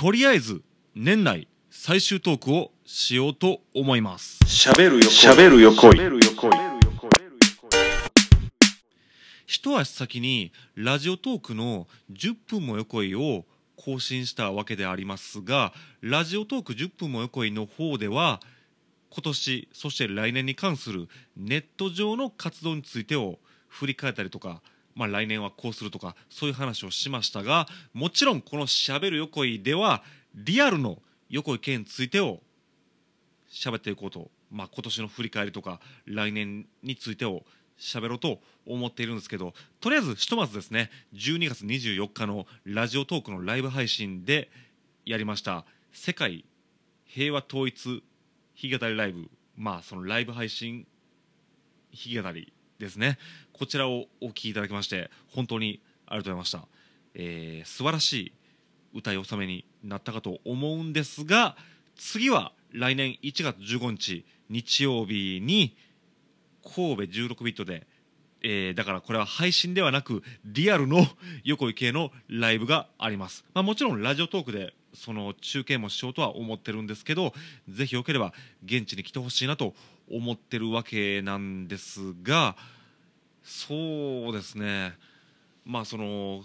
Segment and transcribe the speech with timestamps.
[0.00, 0.62] とりあえず
[0.94, 4.38] 年内最終トークをしようと思います。
[4.46, 5.90] 喋るよ喋るよ恋
[9.46, 13.44] 一足先にラジオトークの10分も横井を
[13.76, 18.40] 更新したわけでありますがラジオトーク10分も横井の方では
[19.10, 23.38] 今年そして来年に関するネット上の活動についてを
[23.68, 24.62] 振り返ったりとか、
[24.94, 30.02] まあ、来年はこうするとかそういう話をしましたがもちろんこの「しゃべる横井」では
[30.34, 32.42] リアルの横井家についてを
[33.50, 37.44] 喋っていこうと、まあ、今年の振り返りとか来年についてを
[37.78, 44.50] 喋ろうと思っているんですけどとりあえずひとまずですね12月24日のラジオトークのライブ配信で
[45.06, 46.44] やりました世界
[47.04, 48.02] 平和統一
[48.62, 49.30] 弾き語りライブ。
[49.56, 50.86] まあそのライブ配信
[51.92, 53.18] 弾き語りですね。
[53.60, 56.66] こちらをお聴きいただきまして本当にありがとうございました、
[57.14, 58.32] えー、素晴らしい
[58.94, 61.56] 歌い納めになったかと思うんですが
[61.94, 65.76] 次は来年1月15日日曜日に
[66.64, 67.86] 神戸16ビットで、
[68.42, 71.06] えー、だからこれは配信ではなくリアルの
[71.44, 77.34] 横井系のライブがあります、まあ、もちろんラジオトークでその中継もしようとは思ってるんですけど
[77.68, 78.32] ぜひよければ
[78.64, 79.74] 現地に来てほしいなと
[80.10, 82.56] 思ってるわけなんですが
[83.42, 84.92] そうですね。
[85.64, 86.42] まあその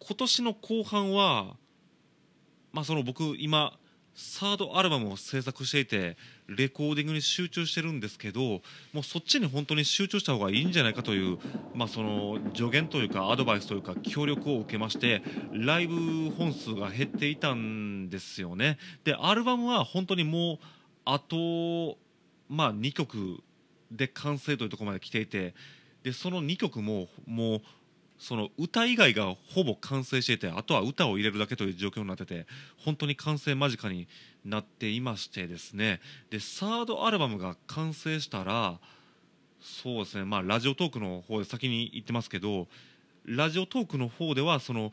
[0.00, 1.56] 今年の後半は
[2.72, 3.78] まあその僕今
[4.14, 8.40] サードアルバムを制作していてレコーディングに集中してるんですけど
[8.92, 11.38] もうそっちに本当に集中した方がいいんじゃないかという、
[11.74, 18.78] まあ、その助言というかアドバイスというか協力を受けましてライブ本数が減っていたんですよね。
[19.02, 20.58] でアルバムは本当にもう
[21.06, 21.98] あと、
[22.48, 23.42] まあ、2曲
[23.90, 25.54] で完成というところまで来ていて
[26.02, 27.62] でその2曲ももう
[28.18, 34.08] その歌以外がほぼ完成していてあとは歌を入れるだけという状況になってて本当に完成間近に
[34.44, 36.00] なっていましてですね。
[36.30, 38.78] でサードアルバムが完成したら
[39.60, 42.68] そうですねまあラジオトークの方で先に言ってますけど
[43.24, 44.92] ラジオトークの方ではその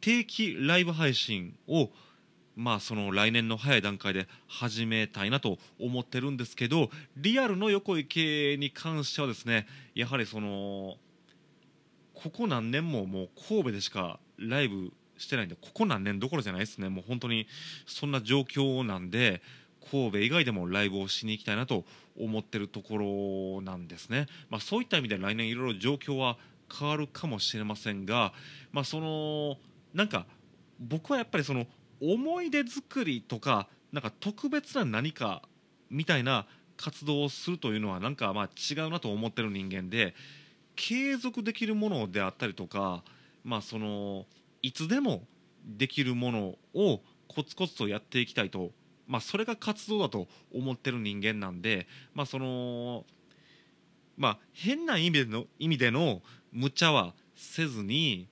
[0.00, 1.90] 定期ライブ配信を
[2.56, 10.96] まあその来年の早い段階で始めたいなと思ってるんですけどリアルの横井系に関してはですねやはりその
[12.14, 16.88] ここ何年ももう神戸でしかライブしてないんでここ何年どころじゃないですね。
[16.88, 17.46] もう本当に
[17.86, 19.40] そんな状況なんで
[19.90, 21.84] 神戸以外でもライブをしに行きたいなと
[22.18, 26.38] 思ってるところなんですね、まあ、そういった意味で来年いろいろ状況は
[26.72, 28.32] 変わるかもしれませんが、
[28.70, 29.56] まあ、その
[29.92, 30.26] なんか
[30.78, 31.66] 僕はやっぱりその
[32.02, 35.42] 思い出作りとかなんか特別な何か
[35.88, 36.46] みたいな
[36.76, 40.14] 活動をするというのはなんかまあ違うなと思ってる人間で
[40.74, 43.04] 継続できるものであったりとか、
[43.44, 44.24] まあ、その
[44.62, 45.22] いつでも
[45.64, 48.70] できるものをコツコツとやっていきたいと、
[49.06, 53.04] まあ、それが活動だと思ってる人間なんで、まあその
[54.16, 58.28] まあ、変な意味での意味での無茶はせずに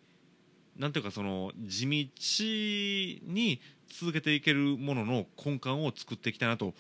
[0.80, 1.92] なんていうかその地道
[3.30, 6.72] に続けていけるものの根幹を作っていきたいなと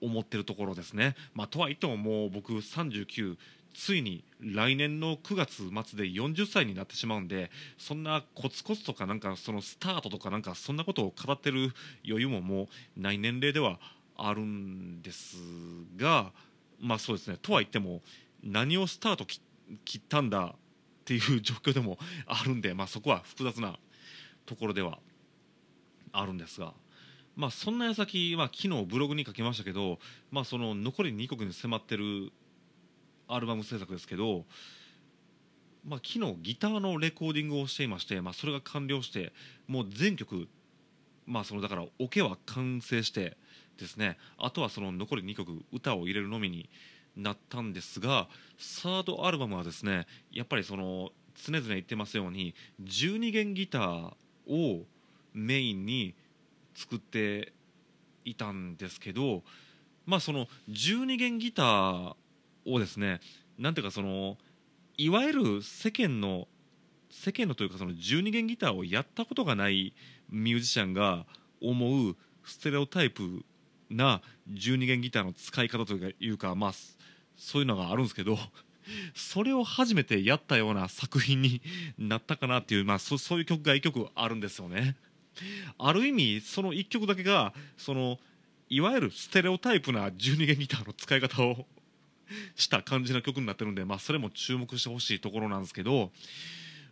[0.00, 1.16] 思ってるところですね。
[1.34, 3.36] まあ、とはいってももう僕39
[3.74, 11.72] ついに来年の9月末で40歳になってしまうんでそんなコツコツとかなんかそのスタートとかなんかそんなことを語ってる
[12.06, 13.80] 余裕ももうない年齢では
[14.16, 15.36] あるんです
[15.96, 16.30] が
[16.80, 18.02] まあそうですねとは言っても
[18.44, 20.54] 何をスタート切ったんだ
[21.08, 21.96] っていう状況でも
[22.26, 23.78] あるんで、まあ、そこは複雑な
[24.44, 24.98] ところでは
[26.12, 26.74] あるんですが。
[27.34, 32.32] まあ、そんな矢先、まあ、昨日ブログに書きましたけど、まあ、その残り2国に迫ってる
[33.28, 34.44] アルバム制作ですけど、
[35.84, 39.32] まあ、昨日ギターのレコーディングをしていまして、まあ、それが完了して
[39.66, 40.48] もう全曲、
[41.26, 43.36] まあ、そのだからオケは完成して
[43.78, 46.68] ですねあとはその残り2曲歌を入れるのみに
[47.18, 54.12] なったんですがサードアルバムはですねやっぱりその常々言ってますように12弦ギター
[54.48, 54.84] を
[55.34, 56.14] メインに
[56.74, 57.52] 作って
[58.24, 59.42] いたんですけど
[60.06, 62.14] まあその12弦ギター
[62.66, 63.20] をですね
[63.58, 64.36] なんていうかその
[64.96, 66.48] いわゆる世間の
[67.10, 69.94] 世間のというかその12弦ギターをやったことがない
[70.30, 71.24] ミュージシャンが
[71.60, 73.44] 思うステレオタイプ
[73.90, 74.20] な
[74.50, 76.72] 12弦ギターの使い方というかまあ
[77.38, 78.38] そういうのがあるんですけど
[79.14, 81.62] それを初めてやったような作品に
[81.96, 84.96] なったかなっていう、まあ、そそういう曲が1曲あるんですよね。
[85.78, 88.18] ある意味その1曲だけがその
[88.68, 91.66] いわゆるステレオタイプな12弦ギターの使い方を
[92.56, 96.12] した感じの曲になってるんで、まあ、それも注目してほしいところなんですけど、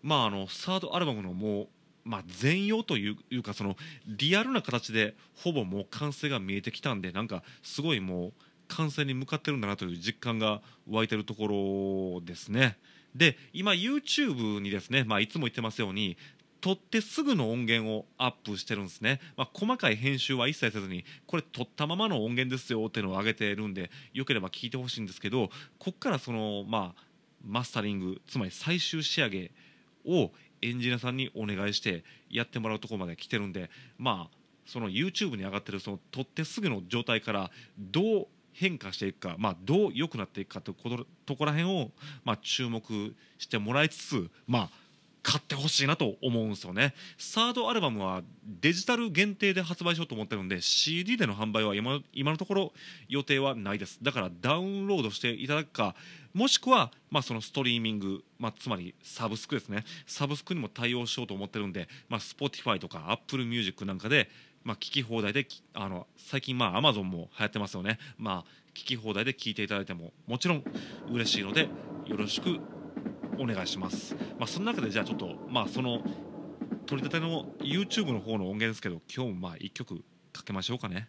[0.03, 1.69] まあ、あのサードアルバムのもう
[2.07, 3.77] まあ、全容といういうかその
[4.07, 8.33] リアルな形でほぼもう完成が見えてきたんでなんかすごいもう
[8.69, 12.79] 完成に向かってるんだなという実感が湧いてるところですね。
[13.15, 16.19] で今 YouTube にですね、まあ、いつも言ってますように
[16.61, 27.03] 撮ってすぐの音源をアップしてるんですね、まあ、細かい編集は一切せずにこれ撮ったままの音源ですよっていうのを上げてるんでよければ聞いてほしいんですけどこっからそのまあ
[27.45, 29.53] マスタリングつまり最終仕上げ
[30.05, 30.33] を
[30.63, 34.37] エンジニアさんにお願いしてやってもらうとこまで来てるんでまあ
[34.67, 38.27] その YouTube に上がってるその撮ってすぐの状態からどう
[38.57, 41.91] 変化していくか、まあ、どう良くなっていくかということこら辺を、
[42.25, 42.83] まあ、注目
[43.39, 44.71] してもらいつつ、まあ、
[45.23, 46.95] 買ってほしいなと思うんですよね。
[47.19, 52.73] サードアルバムはデジタル限定で発売しようと思ってるんで CD での販売は今今のところ
[53.09, 53.99] 予定はないです。
[54.01, 55.97] だからダウンロードしていただくか
[56.33, 59.85] もしくは、まあ、そのストリーミング、まあ、つまりサブスクですね。
[60.07, 64.31] サブスクにも対応しようと思ってるんで、まあ、Spotify とか Apple Music なんかで
[64.67, 68.01] まあ、聞き放題であの最近まあアマゾンも流行ってますよね。
[68.19, 70.65] まあ聞き放題で聞いていただいてももちろん
[71.09, 71.69] 嬉しいので
[72.05, 72.59] よろしく
[73.39, 76.01] お願いします、まあ、その中でじゃあちょっとまあその
[76.85, 81.09] 取り立ての YouTube の方の音源ですけど今日もまあ1曲かけましょうかね。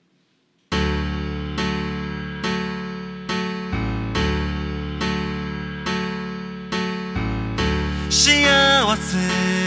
[8.12, 9.67] 幸せ。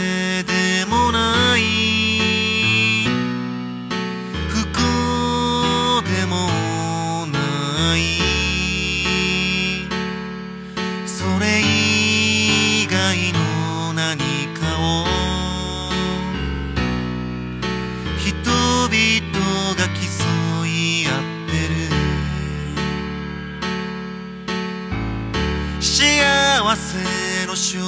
[27.60, 27.84] 証明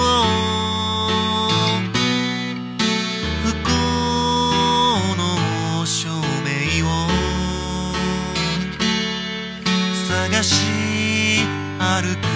[0.00, 0.02] を。
[3.44, 3.70] 不幸
[5.16, 6.08] の証
[6.42, 6.88] 明を。
[10.08, 11.46] 探し
[11.78, 12.26] 歩く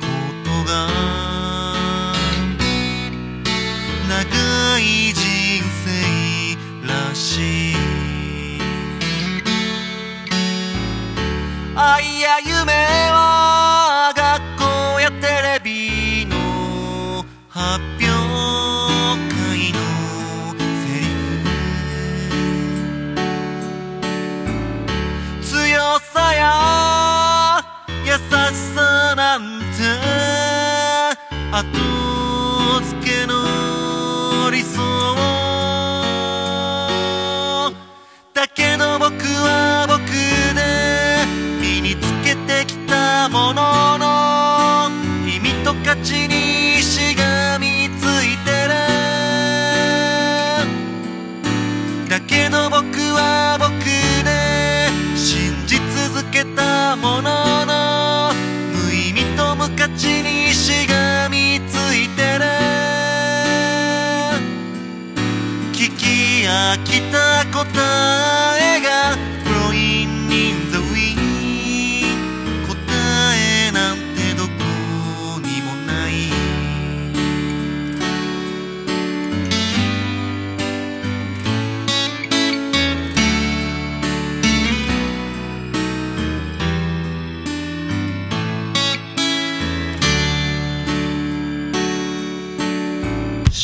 [0.00, 0.06] こ
[0.42, 0.72] とが。
[4.08, 5.20] 長い人
[5.84, 5.86] 生
[6.88, 7.76] らしい。
[11.76, 12.99] 愛や夢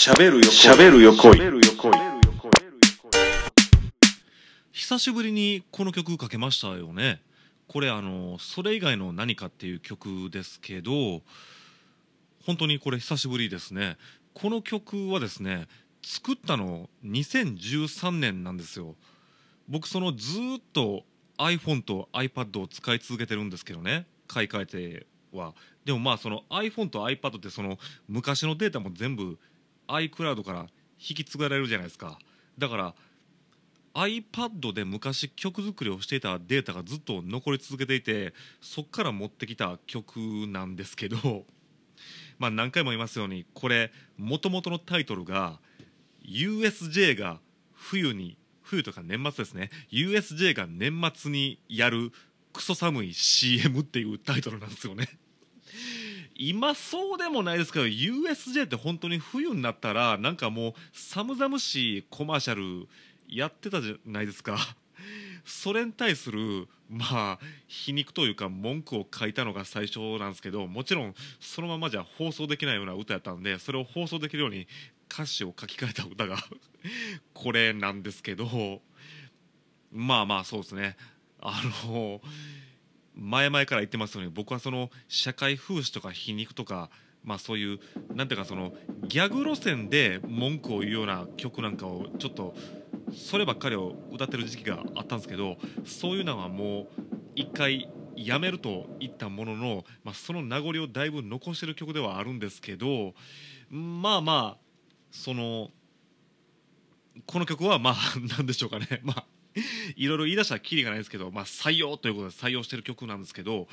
[0.06, 1.36] 喋るよ喋るよ恋。
[4.70, 7.20] 久しぶりにこの曲かけましたよね。
[7.66, 11.22] これあの「それ以外の何か」っていう曲ですけど
[12.44, 13.96] 本当にこれ久しぶりですね。
[14.32, 15.66] この曲はですね
[16.02, 18.94] 作ったの2013年なんですよ。
[19.66, 21.04] 僕そのずーっと
[21.36, 25.52] iPhone と iPad を使い続けてるんですけどね買い替えては。
[25.84, 29.36] でもまあその iPhone と iPad ってその昔のデータも全部
[29.88, 30.66] iCloud から
[30.98, 32.18] 引き継がれるじゃないですか。
[32.58, 32.94] だから
[33.94, 41.16] iPad で昔曲作りをしていたデータがずっと残り続けていてそっから持ってきた曲なんですけど
[42.38, 45.60] まあ何回も言いますようにこれもともとのタイトルが
[46.22, 47.40] USJ が
[47.72, 49.70] 冬に冬とか年末ですね。
[49.90, 52.12] USJ が年末にやる
[52.52, 55.08] クソ寒い CM っていうタイトルなんですよね。
[56.38, 62.88] 今そうでもないですけど USJ って本当に冬になったらなんかもう寒々しいコマーシャル
[63.28, 64.58] やってたじゃないですか。
[65.44, 67.38] それに対するまあ
[67.68, 74.66] 皮肉というか文句を書いたのが最初なんですけどもちろんそのままじゃ放送できないような歌やったんでそれを放送できるように
[75.10, 76.38] 歌詞を書き換えた歌が
[77.32, 78.82] これなんですけど。
[79.92, 80.96] まあまあそうですね。
[81.40, 82.20] あの
[83.16, 86.90] 前々から言ってますように僕はその社会風刺とか皮肉とか
[87.24, 87.80] まあそういう
[88.14, 88.72] なんていうかその
[89.08, 92.54] ギャグ路線で文句を言うような曲なんかをちょっと
[93.14, 96.86] そればっかりを歌ってる時期があったんですけどそういうのはもう
[97.34, 103.14] 一回やめると言ったものの、まあ、その名残をだいぶ残してる曲ではあるんですけど
[103.70, 104.58] まあまあ
[105.10, 105.70] その
[107.26, 107.94] この曲はまあ
[108.36, 109.00] なんでしょうかね。
[109.02, 109.24] まあ
[109.96, 113.68] いろいろ言い出したらきりがないですけど、まあ、採用ということで採用してる曲なんですけど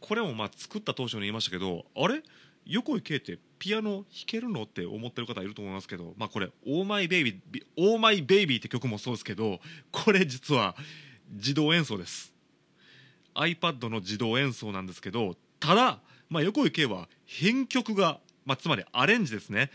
[0.00, 2.22] これもまあ作った当初に言いましたけどあれ？
[2.64, 4.62] 横井圭ってピアノ弾けるの？
[4.62, 10.76] って思ってる方いると思いますけど、まあ、これ「オーマイベイビー」「オーマイベイビー」って曲もそうですけどこれ実は
[11.30, 12.32] 自動演奏です。
[13.34, 19.70] iPad の自動演奏なんですけどただ、まあ、横井圭は編曲が、まあ、つまりアレンジですね。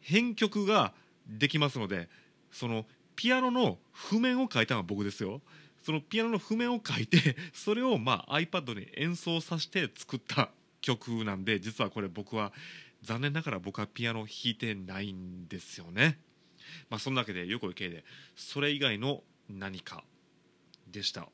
[0.00, 0.94] 編曲が
[1.26, 2.08] できますので
[2.50, 2.86] その
[3.20, 5.42] ピアノの譜面を書いたのは僕ですよ。
[5.82, 10.50] そのピアノの譜面を書いて それをまあ iPad に演奏させて作った
[10.80, 12.50] 曲なんで実はこれ僕は
[13.02, 16.18] 残念ながら僕はピアノ弾いてないんですよね。
[16.88, 20.02] まあそんなわけで横井圭でそれ以外の何か
[20.86, 21.28] でした。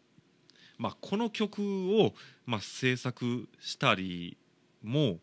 [0.79, 2.17] まあこの曲を
[2.47, 4.37] まあ制作したり
[4.83, 5.21] も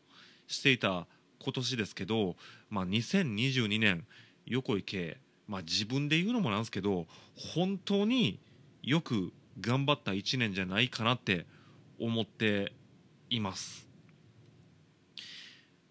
[0.47, 1.07] していた
[1.39, 2.37] 今年ですけど、
[2.69, 4.07] まあ、2022年
[4.45, 8.39] 横井圭、まあ、自分で言うのもなんですけど本当に
[8.81, 11.45] よく頑張った1年じゃないかなって
[11.99, 12.73] 思って
[13.29, 13.87] います。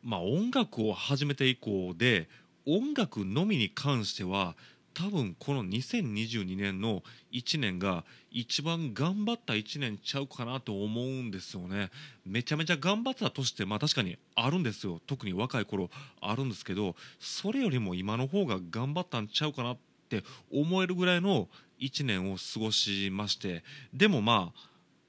[0.03, 2.29] まあ、音楽を始めて以降で
[2.67, 4.57] 音楽のみに関しては
[4.95, 11.91] 多分この2022年の1年が一番頑張った1年ちゃうかなと思うんですよね。
[12.25, 15.01] めちゃめちゃ頑張った年ってまあ確かにあるんですよ。
[15.07, 19.77] 特に若い頃あるんですけどそれよりも今の方が頑張ったんちゃうかなっ
[20.09, 20.23] て
[20.53, 21.49] 思えるぐらいの
[21.81, 23.65] 1年を過ごしまして。
[23.93, 24.53] でもま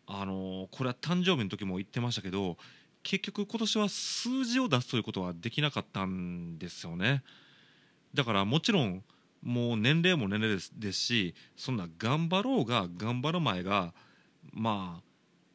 [0.07, 2.57] ああのこれは誕生日の時も言ってましたけど
[3.03, 7.23] 結局今年は数字を出すということはできなかったんですよね。
[8.13, 9.03] だからもちろん
[9.43, 13.93] もう年齢も年齢ですですしそんな頑張ろうが頑張る前が
[14.51, 15.03] まあ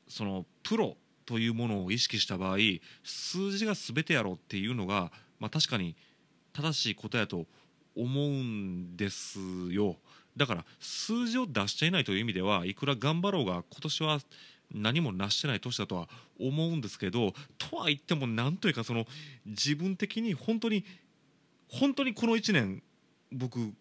[0.09, 2.59] そのプロというものを意識した場合
[3.03, 5.97] 数字が全てやろうっていうのが、まあ、確かに
[6.53, 7.47] 正しい答えだと
[7.97, 9.39] 思うんです
[9.71, 9.97] よ。
[10.37, 14.19] だから数字を出していないという意味ではいくら頑張ろうが今年は
[14.73, 19.05] 何も成してない年だとは思うんですけどとは言ってもなんというかその
[19.47, 20.85] 自分的に本当に
[21.69, 22.83] 本当にこの1年
[23.33, 23.73] 僕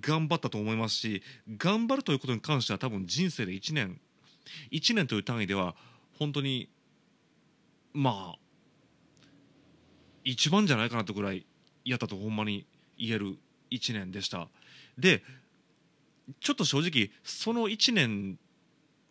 [0.00, 1.22] 頑張ったと思いますし
[1.56, 4.00] 頑張るということに関しては多分人生で1年
[4.72, 5.74] 1年という単位では
[6.18, 6.68] 本当に
[7.92, 8.38] まあ
[10.24, 11.46] 一番じゃないかなとぐらい
[11.84, 12.66] やったとほんまに
[12.98, 13.36] 言える
[13.70, 14.48] 1年でした。
[14.98, 15.22] で
[16.40, 18.38] ちょっと正直その1年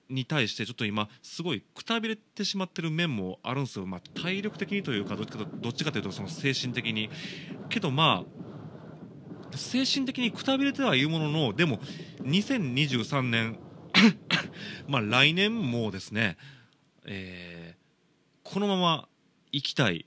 [0.09, 7.09] に対してちょっと今すごいくたびれてしまってる面もあるんですよ、まあ、体力的にというかどっちかどっちかというとその精神的に。
[7.69, 8.44] けどまあ
[9.57, 11.79] 精神的にくたびれてはいるもののでも
[12.23, 13.57] 2023年
[14.87, 16.37] まあ来年もですね、
[17.05, 17.85] えー
[18.45, 19.07] このまま
[19.51, 20.05] 行きたい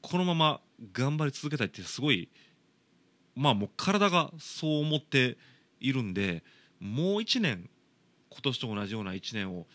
[0.00, 0.60] このまま
[0.92, 2.30] 頑張り続けたいってすごい
[3.34, 5.36] まあもう体がそう思って
[5.80, 6.44] いるんで
[6.78, 7.68] もう1年
[8.30, 9.66] 今年と同じような1年を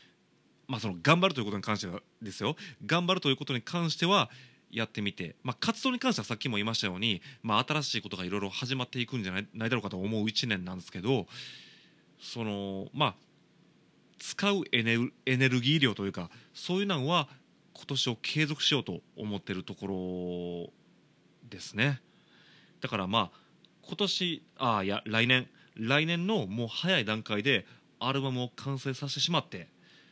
[0.67, 2.55] まあその頑張るということに関してはですよ。
[2.85, 4.29] 頑張るということに関しては
[4.71, 11.27] やってみて、まあ、活動に関してはさっきも言いましたように、まあ、新しいことがいろいろ始まっていくんじゃないないだろうかと思う1年なんですけど
[12.19, 13.15] そのまあ
[14.19, 17.27] 使うエネエネルギー量というかそういうのは
[17.73, 20.71] 今年を継続しようと思ってるとこ
[21.43, 21.99] ろですね。
[22.81, 23.39] だからまあ
[23.87, 25.47] 今年ああいや来年。
[25.75, 27.65] 来年のもう早い段階で
[27.99, 29.67] アルバムを完成させてしまって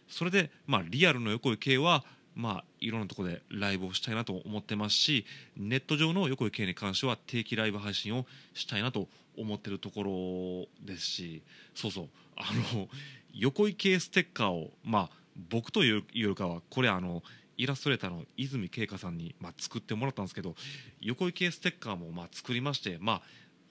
[0.08, 2.04] それでまあリアルの横井圭は
[2.36, 5.26] まあいろんなところでライブをしたいなと思ってますし
[5.58, 9.08] ネット上の横井圭に関しては定期ライブ配信をしたいなと
[9.38, 11.42] 思ってるところですし
[11.76, 12.10] そうそう。
[12.36, 12.88] あの
[13.34, 15.10] 横井圭ステッカーをまあ
[15.50, 17.24] 僕というよりかはこれあの
[17.58, 20.56] イラストレーターの泉慶香さんに、まあ、作ってもらったんですけど
[21.02, 23.22] 横井圭ステッカーもまあ作りましてまあ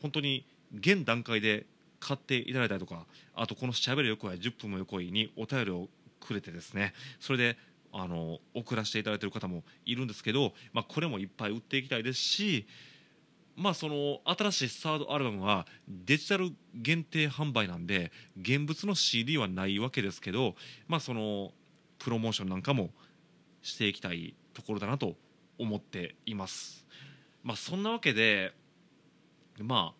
[0.01, 0.45] 本当に
[0.79, 1.67] 現段階で
[1.99, 5.89] 買っていただいたりとかあとこの「しゃべる横井10分も横井」にお便りを
[6.21, 7.57] くれてですねそれで
[7.93, 12.67] あの送らせていただいている方もいるんですけど、まあ、これもいっぱい売っていきたいですし
[13.57, 20.55] まあその新しいサードアルバムはデジタル限定販売なんで現物の CD はないわけですけど
[20.87, 21.53] まあその
[21.99, 22.91] プロモーションなんかも
[23.63, 25.17] していきたいところだなと
[25.59, 26.87] 思っています。
[27.43, 28.53] まあ、そんなわけで
[29.61, 29.99] まあ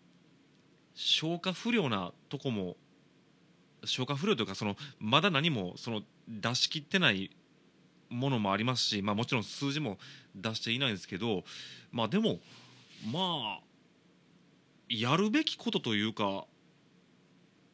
[0.93, 2.77] 消化不良なとこも
[3.85, 7.31] 消化不良というかそのまだ何もその出し切ってない
[8.09, 9.97] ものもありますし、まあ、もちろん数字も
[10.35, 11.43] 出していないんですけど、
[11.91, 12.39] まあ、でも
[13.11, 13.59] まあ
[14.89, 16.45] やるべきことというか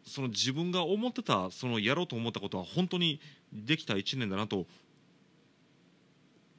[0.06, 3.20] その自分が思ってたそのやろうと思ったことは本当に
[3.52, 4.66] できた1年だなと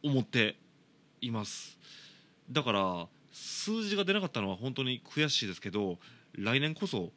[0.02, 0.56] 思って
[1.21, 1.78] います。
[2.50, 5.99] だから数字が出なかったのは本当に悔しいですけど
[6.33, 7.11] 来年こそ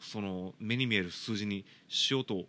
[0.00, 2.44] その目に見える数字にしようと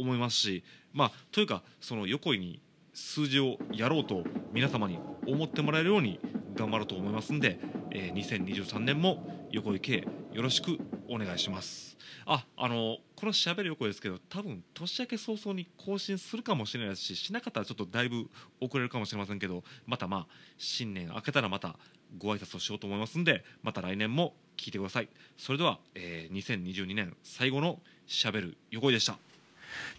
[0.00, 2.60] 思いますしまあというかその横井に
[2.92, 6.18] 数字をやろうと皆様に思ってもらえるように
[6.54, 7.58] 頑張ろうと思いますんで、
[7.90, 10.78] えー2023年も横井圭よろしく
[11.08, 11.96] お願いします。
[12.26, 18.28] ああのこのしゃべる横井ですけど多分年明け早々に更新するかもしれないですししなかったらちょっとだいぶ
[18.60, 20.26] 遅れるかもしれませんけどまたまあ
[20.58, 21.76] 新年明けたらまた
[22.18, 25.08] ご挨拶をしようと思いますんでまた来年も聞いてください。
[25.38, 29.18] それでは、えー2022年最後のしゃべる横井でした。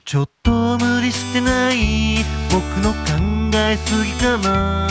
[0.04, 2.98] ちょっと無理してない僕の考
[3.56, 4.88] えすぎかな。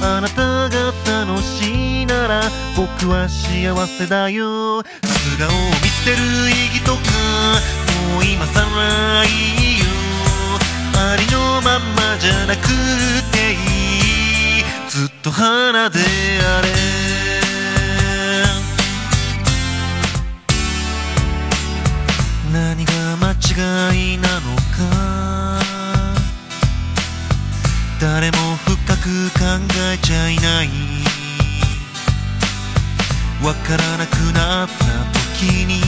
[0.00, 0.92] あなたが
[1.26, 2.42] 楽しいなら
[2.76, 4.82] 僕は幸せだよ。
[4.82, 5.50] 素顔を
[5.82, 6.16] 見せる
[6.50, 6.98] 意義とか
[8.12, 9.86] もう今さらいいよ。
[10.94, 12.62] ありのままじゃなく
[13.32, 13.54] てい
[14.60, 14.64] い。
[14.88, 16.68] ずっと花であれ。
[22.52, 23.07] 何が
[23.40, 25.60] 違いなのか？
[28.00, 29.40] 誰も深く考
[29.92, 30.68] えちゃいない。
[33.42, 34.74] わからなくなった
[35.38, 35.80] 時に。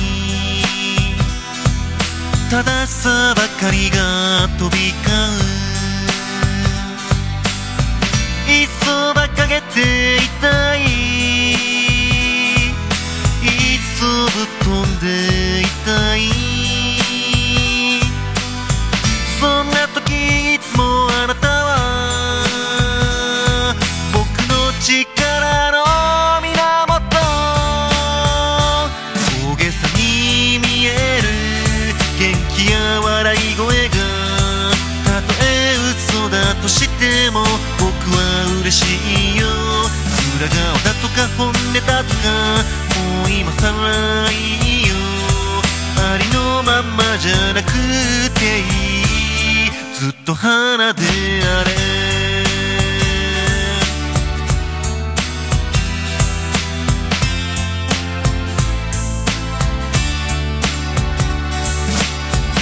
[2.50, 5.06] 正しさばかりが飛び交
[8.48, 8.50] う。
[8.50, 10.89] いっそばかげていたい
[38.70, 39.46] 嬉しいよ。
[40.38, 41.54] 裏側だとか本音
[41.86, 42.22] だとか
[43.18, 44.34] もう今さらい
[44.84, 44.94] いよ。
[45.98, 48.62] ありのまんまじゃなくてい
[49.66, 49.70] い。
[49.98, 51.70] ずっと花であれ。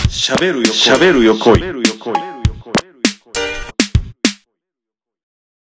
[0.09, 1.78] しゃべるよしゃべる横井